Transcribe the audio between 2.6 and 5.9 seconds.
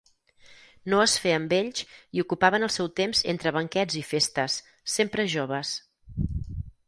el seu temps entre banquets i festes, sempre joves.